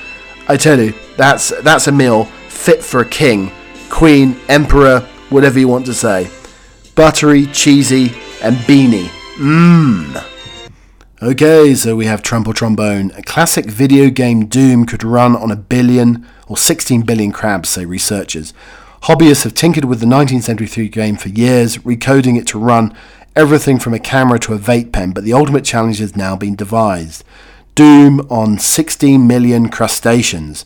[0.48, 3.52] I tell you, that's that's a meal fit for a king,
[3.90, 6.30] queen, emperor, whatever you want to say.
[6.96, 9.10] Buttery, cheesy, and beanie.
[9.36, 10.24] Mmm.
[11.22, 13.12] Okay, so we have Trump or Trombone.
[13.18, 17.86] A classic video game Doom could run on a billion or 16 billion crabs, say
[17.86, 18.54] researchers.
[19.04, 22.96] Hobbyists have tinkered with the 1973 game for years, recoding it to run
[23.36, 26.56] everything from a camera to a vape pen, but the ultimate challenge has now been
[26.56, 27.24] devised.
[27.76, 30.66] Doom on 16 million crustaceans.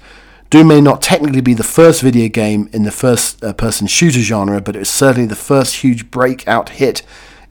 [0.50, 4.20] Doom may not technically be the first video game in the first uh, person shooter
[4.20, 7.02] genre, but it was certainly the first huge breakout hit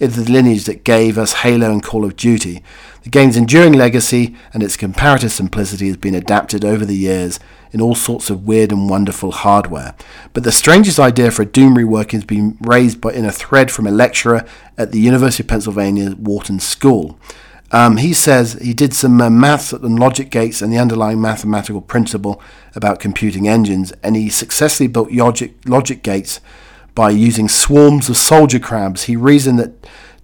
[0.01, 2.65] in the lineage that gave us Halo and Call of Duty.
[3.03, 7.39] The game's enduring legacy and its comparative simplicity has been adapted over the years
[7.71, 9.95] in all sorts of weird and wonderful hardware.
[10.33, 13.71] But the strangest idea for a Doom reworking has been raised by, in a thread
[13.71, 14.45] from a lecturer
[14.77, 17.19] at the University of Pennsylvania Wharton School.
[17.73, 21.81] Um, he says he did some uh, maths and logic gates and the underlying mathematical
[21.81, 22.43] principle
[22.75, 26.41] about computing engines, and he successfully built logic, logic gates
[27.01, 29.05] by using swarms of soldier crabs.
[29.05, 29.73] He reasoned that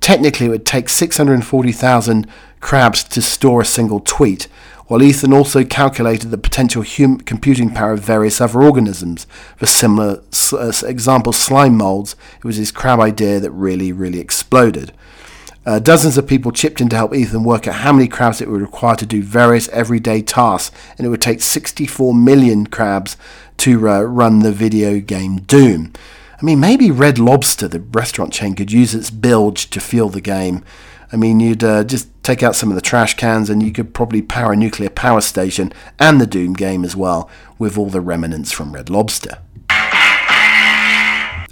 [0.02, 2.26] technically it would take 640,000
[2.60, 4.46] crabs to store a single tweet,
[4.86, 9.26] while Ethan also calculated the potential hum- computing power of various other organisms.
[9.56, 10.20] For similar
[10.52, 14.92] uh, example, slime molds, it was his crab idea that really, really exploded.
[15.64, 18.50] Uh, dozens of people chipped in to help Ethan work out how many crabs it
[18.50, 23.16] would require to do various everyday tasks, and it would take 64 million crabs
[23.56, 25.94] to uh, run the video game Doom.
[26.40, 30.20] I mean, maybe Red Lobster, the restaurant chain, could use its bilge to fuel the
[30.20, 30.64] game.
[31.10, 33.94] I mean, you'd uh, just take out some of the trash cans and you could
[33.94, 38.00] probably power a nuclear power station and the Doom game as well with all the
[38.00, 39.38] remnants from Red Lobster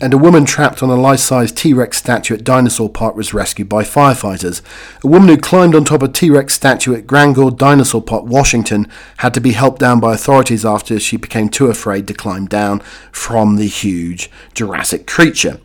[0.05, 3.85] and a woman trapped on a life-size T-Rex statue at Dinosaur Park was rescued by
[3.85, 4.61] firefighters.
[5.03, 8.87] A woman who climbed on top of a T-Rex statue at Grand Dinosaur Park, Washington,
[9.19, 12.81] had to be helped down by authorities after she became too afraid to climb down
[13.13, 15.59] from the huge Jurassic creature.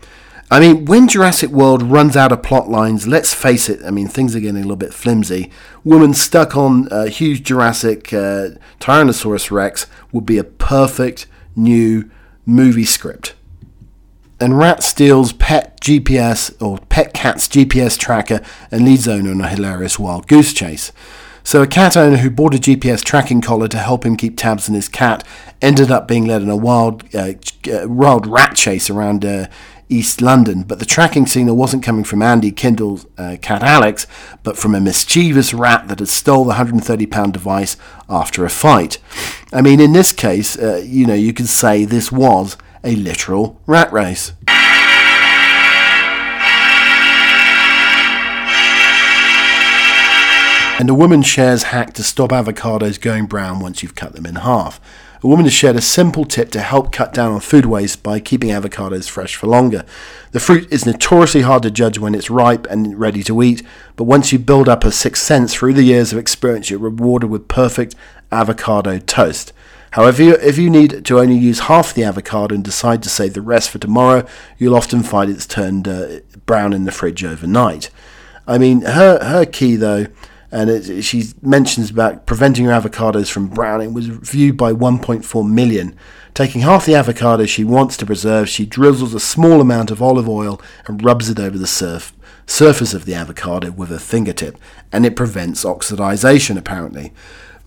[0.50, 4.08] I mean, when Jurassic World runs out of plot lines, let's face it, I mean,
[4.08, 5.52] things are getting a little bit flimsy.
[5.84, 12.10] Woman stuck on a huge Jurassic uh, Tyrannosaurus Rex would be a perfect new
[12.46, 13.34] movie script
[14.40, 19.48] and rat steals pet GPS or pet cat's GPS tracker and leads owner on a
[19.48, 20.92] hilarious wild goose chase.
[21.44, 24.70] So a cat owner who bought a GPS tracking collar to help him keep tabs
[24.70, 25.26] on his cat
[25.62, 27.34] ended up being led on a wild, uh,
[27.72, 29.48] uh, wild rat chase around uh,
[29.90, 30.64] East London.
[30.64, 34.06] But the tracking signal wasn't coming from Andy Kindle's uh, cat Alex,
[34.44, 37.76] but from a mischievous rat that had stole the 130-pound device
[38.08, 39.00] after a fight.
[39.52, 43.60] I mean, in this case, uh, you know, you could say this was a literal
[43.66, 44.34] rat race.
[50.80, 54.36] And a woman shares hack to stop avocados going brown once you've cut them in
[54.36, 54.80] half.
[55.22, 58.22] A woman has shared a simple tip to help cut down on food waste by
[58.22, 59.84] keeping avocados fresh for longer.
[60.32, 63.62] The fruit is notoriously hard to judge when it's ripe and ready to eat,
[63.98, 67.30] but once you build up a sixth sense through the years of experience, you're rewarded
[67.30, 67.96] with perfect
[68.32, 69.52] avocado toast.
[69.92, 73.42] However, if you need to only use half the avocado and decide to save the
[73.42, 74.26] rest for tomorrow,
[74.58, 77.90] you'll often find it's turned uh, brown in the fridge overnight.
[78.48, 80.08] I mean, her her key though,
[80.52, 85.96] and it, she mentions about preventing her avocados from browning was viewed by 1.4 million.
[86.34, 90.30] Taking half the avocado she wants to preserve, she drizzles a small amount of olive
[90.30, 92.14] oil and rubs it over the surf,
[92.46, 94.58] surface of the avocado with a fingertip,
[94.92, 97.12] and it prevents oxidization apparently.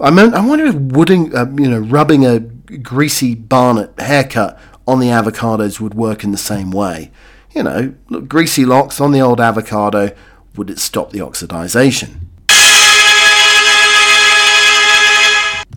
[0.03, 4.99] I mean, I wonder if wooding, uh, you know, rubbing a greasy Barnett haircut on
[4.99, 7.13] the avocados would work in the same way.
[7.53, 10.11] You know, look, greasy locks on the old avocado,
[10.57, 12.17] would it stop the oxidization?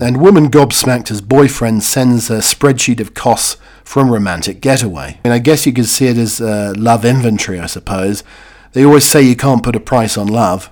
[0.01, 5.19] And woman gobsmacked as boyfriend sends a spreadsheet of costs from romantic getaway.
[5.23, 8.23] And I guess you could see it as uh, love inventory, I suppose.
[8.73, 10.71] They always say you can't put a price on love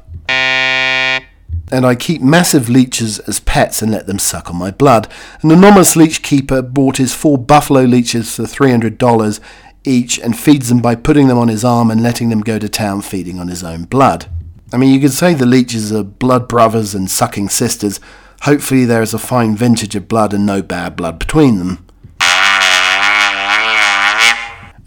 [1.73, 5.07] and I keep massive leeches as pets and let them suck on my blood.
[5.41, 9.39] An anonymous leech keeper bought his four buffalo leeches for $300
[9.83, 12.69] each and feeds them by putting them on his arm and letting them go to
[12.69, 14.27] town feeding on his own blood.
[14.71, 17.99] I mean, you could say the leeches are blood brothers and sucking sisters.
[18.43, 21.82] Hopefully, there is a fine vintage of blood and no bad blood between them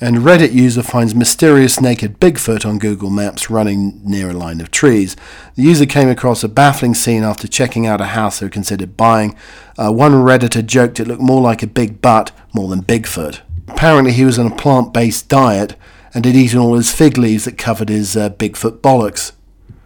[0.01, 4.71] and Reddit user finds mysterious naked Bigfoot on Google Maps running near a line of
[4.71, 5.17] trees.
[5.55, 9.35] The user came across a baffling scene after checking out a house they considered buying.
[9.79, 13.41] Uh, one Redditor joked it looked more like a big butt more than Bigfoot.
[13.69, 15.77] Apparently, he was on a plant based diet
[16.13, 19.33] and had eaten all his fig leaves that covered his uh, Bigfoot bollocks.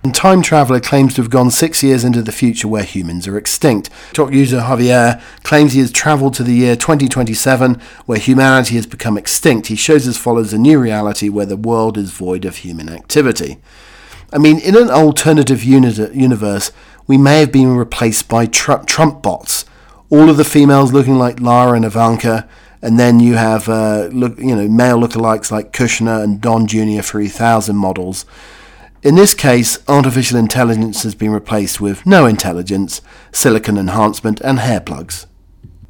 [0.02, 3.36] And Time Traveler claims to have gone six years into the future where humans are
[3.36, 3.90] extinct.
[4.06, 9.18] TikTok user Javier claims he has travelled to the year 2027 where humanity has become
[9.18, 9.66] extinct.
[9.66, 13.58] He shows his followers a new reality where the world is void of human activity.
[14.32, 16.72] I mean, in an alternative uni- universe,
[17.06, 19.66] we may have been replaced by tr- Trump bots.
[20.08, 22.48] All of the females looking like Lara and Ivanka,
[22.80, 27.02] and then you have uh, look, you know, male lookalikes like Kushner and Don Jr.
[27.02, 28.24] 3000 models.
[29.02, 33.00] In this case, artificial intelligence has been replaced with no intelligence,
[33.32, 35.26] silicon enhancement, and hair plugs.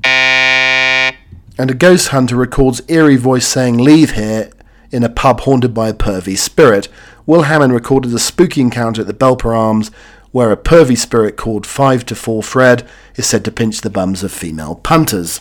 [0.05, 4.53] And a ghost hunter records eerie voice saying, Leave here,
[4.93, 6.89] in a pub haunted by a pervy spirit.
[7.27, 9.91] Will Hammond recorded a spooky encounter at the Belper Arms
[10.31, 14.23] where a pervy spirit called 5 to 4 Fred is said to pinch the bums
[14.23, 15.41] of female punters.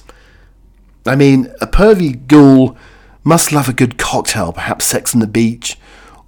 [1.05, 2.75] I mean, a pervy ghoul
[3.23, 5.77] must love a good cocktail, perhaps sex on the beach,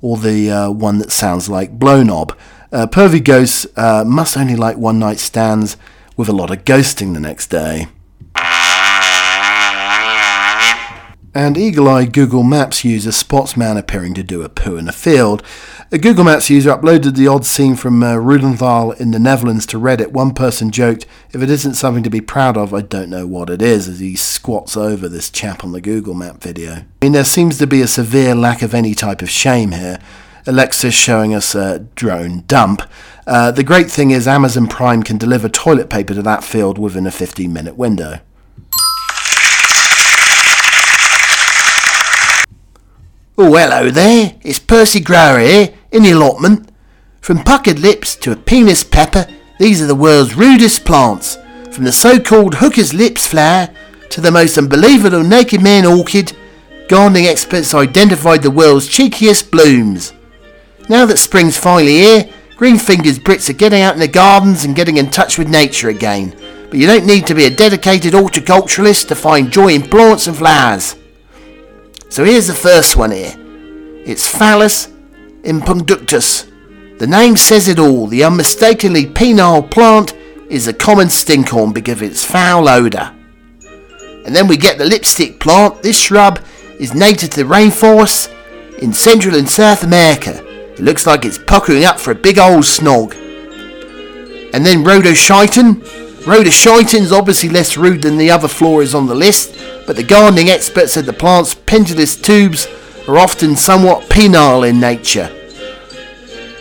[0.01, 2.37] or the uh, one that sounds like Blow Knob.
[2.71, 5.77] Uh, pervy ghosts uh, must only like one night stands
[6.15, 7.87] with a lot of ghosting the next day.
[11.33, 14.91] And eagle eyed Google Maps user spots man appearing to do a poo in a
[14.91, 15.41] field.
[15.89, 19.77] A Google Maps user uploaded the odd scene from uh, Roosendaal in the Netherlands to
[19.77, 20.11] Reddit.
[20.11, 23.49] One person joked, If it isn't something to be proud of, I don't know what
[23.49, 26.71] it is, as he squats over this chap on the Google Map video.
[26.73, 29.99] I mean, there seems to be a severe lack of any type of shame here.
[30.45, 32.81] Alexis showing us a drone dump.
[33.25, 37.07] Uh, the great thing is, Amazon Prime can deliver toilet paper to that field within
[37.07, 38.19] a 15 minute window.
[43.43, 44.35] Oh, hello there.
[44.43, 46.69] It's Percy Grower here, in the allotment.
[47.21, 49.25] From puckered lips to a penis pepper,
[49.57, 51.39] these are the world's rudest plants.
[51.71, 53.69] From the so-called hooker's lips flower
[54.11, 56.37] to the most unbelievable naked man orchid,
[56.87, 60.13] gardening experts identified the world's cheekiest blooms.
[60.87, 64.75] Now that spring's finally here, green fingers Brits are getting out in the gardens and
[64.75, 66.35] getting in touch with nature again.
[66.69, 70.37] But you don't need to be a dedicated horticulturalist to find joy in plants and
[70.37, 70.95] flowers.
[72.11, 73.33] So here's the first one here.
[74.05, 74.87] It's Phallus
[75.43, 76.45] impudicus.
[76.99, 78.05] The name says it all.
[78.05, 80.11] The unmistakably penile plant
[80.49, 83.15] is a common stinkhorn because of its foul odour.
[84.25, 85.81] And then we get the lipstick plant.
[85.83, 86.43] This shrub
[86.79, 88.29] is native to the rainforests
[88.79, 90.45] in Central and South America.
[90.73, 93.13] It looks like it's puckering up for a big old snog.
[94.53, 94.83] And then
[96.23, 96.25] rhodochiton.
[96.25, 99.55] Rhodochiton's obviously less rude than the other floras on the list,
[99.85, 102.67] but the gardening experts said the plant's pendulous tubes
[103.07, 105.29] are often somewhat penile in nature.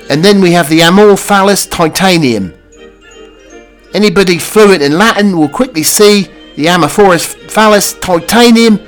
[0.08, 2.54] And then we have the Amorphallus titanium.
[3.94, 8.80] Anybody fluent in Latin will quickly see the Amorphous phallus titanium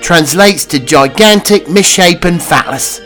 [0.00, 3.00] translates to gigantic misshapen phallus.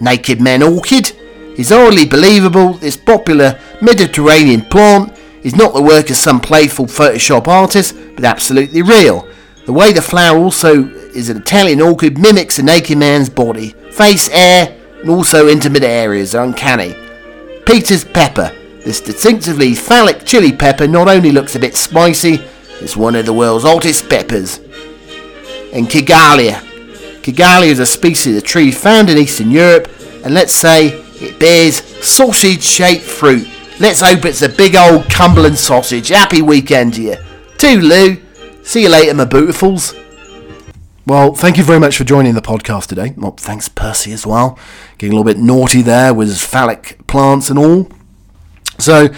[0.00, 1.12] Naked man orchid
[1.58, 7.48] is hardly believable this popular Mediterranean plant is not the work of some playful Photoshop
[7.48, 9.26] artist, but absolutely real.
[9.66, 14.28] The way the flower also is an Italian orchid mimics a naked man's body, face,
[14.28, 16.94] hair, and also intimate areas are uncanny.
[17.66, 18.54] Peter's pepper.
[18.84, 22.40] This distinctively phallic chili pepper not only looks a bit spicy,
[22.80, 24.58] it's one of the world's oldest peppers.
[25.72, 26.62] And Kigelia.
[27.22, 29.88] Kigelia is a species of tree found in Eastern Europe,
[30.24, 30.88] and let's say
[31.20, 33.46] it bears sausage-shaped fruit.
[33.80, 36.08] Let's hope it's a big old Cumberland sausage.
[36.08, 37.16] Happy weekend to you.
[37.56, 38.22] Toodaloo.
[38.62, 39.96] See you later, my beautifuls.
[41.06, 43.14] Well, thank you very much for joining the podcast today.
[43.16, 44.58] Well, thanks, Percy, as well.
[44.98, 47.88] Getting a little bit naughty there with phallic plants and all.
[48.78, 49.08] So,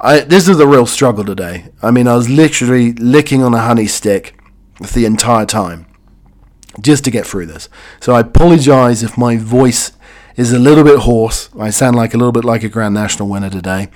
[0.00, 1.66] I, this is the real struggle today.
[1.80, 4.36] I mean, I was literally licking on a honey stick
[4.94, 5.86] the entire time
[6.80, 7.68] just to get through this.
[8.00, 9.92] So, I apologize if my voice
[10.38, 11.50] is a little bit hoarse.
[11.58, 13.88] I sound like a little bit like a Grand National winner today.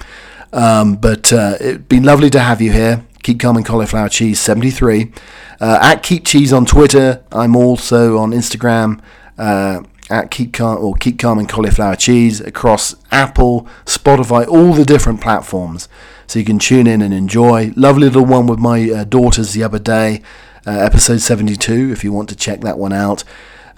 [0.53, 3.07] Um, but uh, it'd be lovely to have you here.
[3.22, 5.12] Keep Calm and Cauliflower Cheese 73.
[5.61, 7.22] Uh, at Keep Cheese on Twitter.
[7.30, 9.01] I'm also on Instagram
[9.38, 14.84] uh, at Keep Calm or Keep Calm and Cauliflower Cheese across Apple, Spotify, all the
[14.84, 15.88] different platforms.
[16.26, 17.72] So you can tune in and enjoy.
[17.76, 20.22] Lovely little one with my uh, daughters the other day,
[20.66, 23.22] uh, episode 72, if you want to check that one out.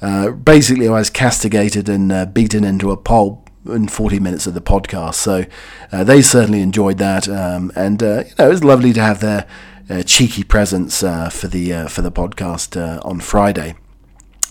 [0.04, 4.52] Uh, basically, I was castigated and uh, beaten into a pulp in 40 minutes of
[4.52, 5.14] the podcast.
[5.14, 5.46] So
[5.90, 9.20] uh, they certainly enjoyed that, um, and uh, you know it was lovely to have
[9.20, 9.46] their
[9.88, 13.76] uh, cheeky presence for the for the podcast on Friday.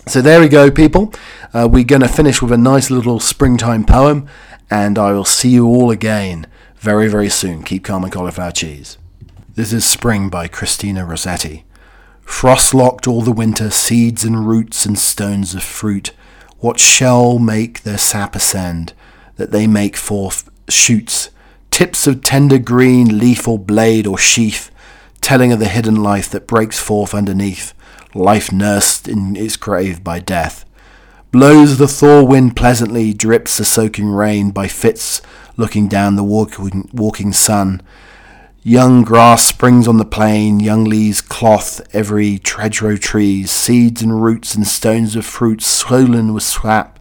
[0.08, 1.14] So there we go, people.
[1.54, 4.28] We're going to finish with a nice little springtime poem,
[4.72, 6.48] and I will see you all again
[6.78, 7.62] very very soon.
[7.62, 8.98] Keep calm and cauliflower cheese.
[9.54, 11.64] This is Spring by Christina Rossetti.
[12.26, 16.12] Frost locked all the winter, seeds and roots and stones of fruit.
[16.60, 18.94] What shall make their sap ascend,
[19.36, 21.30] that they make forth shoots,
[21.72, 24.72] tips of tender green, leaf or blade or sheath,
[25.22, 27.74] telling of the hidden life that breaks forth underneath,
[28.14, 30.66] life nursed in its grave by death.
[31.32, 35.22] Blows the thaw wind pleasantly, drips the soaking rain by fits,
[35.58, 37.82] looking down the walking, walking sun.
[38.66, 44.56] Young grass springs on the plain, young leaves cloth every hedgerow trees, seeds and roots
[44.56, 46.98] and stones of fruit swollen with sap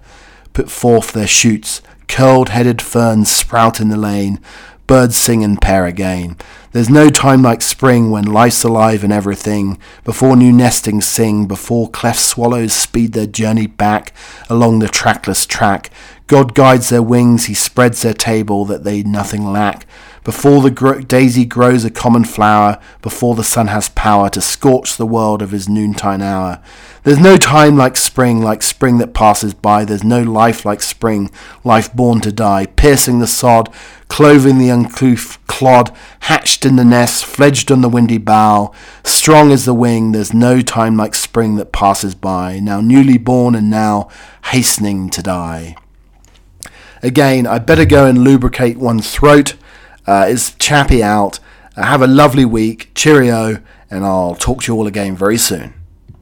[0.54, 4.40] put forth their shoots, curled headed ferns sprout in the lane,
[4.88, 6.36] birds sing and pair again.
[6.72, 11.88] There's no time like spring when life's alive and everything, before new nestings sing, before
[11.88, 14.12] cleft swallows speed their journey back
[14.50, 15.90] along the trackless track.
[16.26, 19.86] God guides their wings, he spreads their table that they nothing lack.
[20.24, 24.96] Before the gro- daisy grows a common flower, before the sun has power to scorch
[24.96, 26.62] the world of his noontide hour.
[27.02, 29.84] There's no time like spring, like spring that passes by.
[29.84, 31.28] There's no life like spring,
[31.64, 33.68] life born to die, piercing the sod,
[34.06, 39.64] clothing the uncouth clod, hatched in the nest, fledged on the windy bough, strong as
[39.64, 40.12] the wing.
[40.12, 44.08] There's no time like spring that passes by, now newly born and now
[44.44, 45.74] hastening to die.
[47.02, 49.54] Again, I better go and lubricate one's throat.
[50.06, 51.38] Uh, it's chappy out.
[51.76, 52.90] Uh, have a lovely week.
[52.94, 55.74] Cheerio, and I'll talk to you all again very soon.